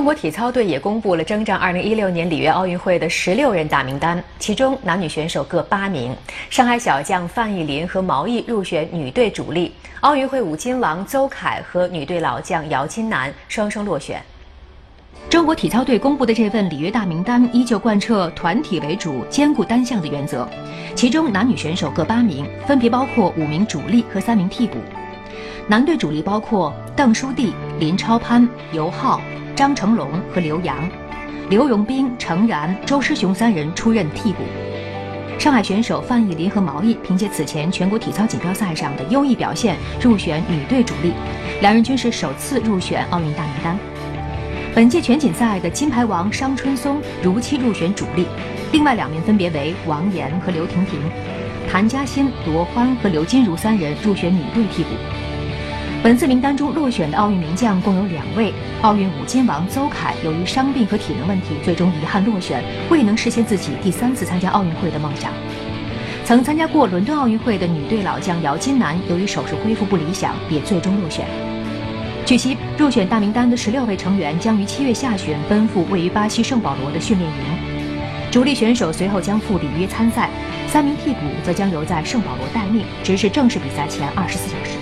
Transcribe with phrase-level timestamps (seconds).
[0.00, 6.16] 中国体操队也公布了征战2016年里约奥运会的十六人大名单，其中男女选手各八名。
[6.48, 14.22] 上海小将范逸林和毛毅入选女队主力，奥运会五金王邹凯和女队老将姚金楠双双落选。
[15.28, 20.48] 中国体操队公布的这份里约大名单依旧贯彻团体为主、兼顾单项的原则，
[20.94, 24.78] 其中男女选手各八名，分别包括五名主力和三名替补。
[25.68, 29.20] 男队主力包括邓书弟、林超攀、尤浩。
[29.56, 30.88] 张成龙和刘洋、
[31.50, 34.38] 刘荣斌、程然、周诗雄三人出任替补。
[35.38, 41.12] 上海选手范逸林和毛毅凭借此前全国体操锦标赛上的优异表现入选女队主力，
[41.60, 43.78] 两人均是首次入选奥运大名单。
[44.74, 48.26] 本届全锦赛的金牌王商春松如期入选主力，
[48.72, 50.98] 另外两名分别为王岩和刘婷婷，
[51.70, 54.90] 谭嘉欣、罗欢和刘金如三人入选女队替补。
[56.02, 65.30] 本次名单中落选的奥运名将共有两位，奥运五金王邹凯由于伤病和体能问题，最终遗憾落选，未能实现自己第三次参加奥运会的梦想。
[66.24, 71.26] 曾参加过伦敦奥运会的女队老将姚金楠，由于手术恢复不理想，也最终落选。
[72.24, 80.30] 据悉，入选大名单的十六位成员将于七月下旬奔赴位于巴西圣保罗的训练营，主力选手随后将赴里约参赛，
[80.66, 84.79] 三名替补则将留在圣保罗待命，直至正式比赛前二十四小时。